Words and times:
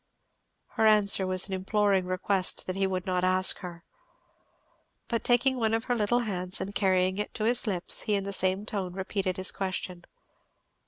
Her 0.77 0.87
answer 0.87 1.27
was 1.27 1.47
an 1.47 1.53
imploring 1.53 2.07
request 2.07 2.65
that 2.65 2.75
he 2.75 2.87
would 2.87 3.05
not 3.05 3.23
ask 3.23 3.59
her. 3.59 3.83
But 5.09 5.23
taking 5.23 5.57
one 5.57 5.75
of 5.75 5.83
her 5.83 5.93
little 5.93 6.21
hands 6.21 6.59
and 6.59 6.73
carrying 6.73 7.19
it 7.19 7.35
to 7.35 7.43
his 7.43 7.67
lips, 7.67 8.01
he 8.01 8.15
in 8.15 8.23
the 8.23 8.33
same 8.33 8.65
tone 8.65 8.93
repeated 8.93 9.37
his 9.37 9.51
question. 9.51 10.05